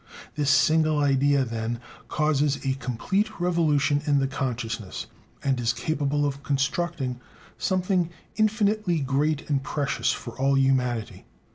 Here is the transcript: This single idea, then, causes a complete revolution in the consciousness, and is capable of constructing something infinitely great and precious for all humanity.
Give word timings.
This 0.33 0.49
single 0.49 0.97
idea, 0.97 1.45
then, 1.45 1.79
causes 2.07 2.65
a 2.65 2.73
complete 2.73 3.39
revolution 3.39 4.01
in 4.07 4.17
the 4.17 4.25
consciousness, 4.25 5.05
and 5.43 5.59
is 5.59 5.73
capable 5.73 6.25
of 6.25 6.41
constructing 6.41 7.19
something 7.59 8.09
infinitely 8.35 8.99
great 9.01 9.47
and 9.47 9.61
precious 9.61 10.11
for 10.11 10.31
all 10.39 10.57
humanity. 10.57 11.27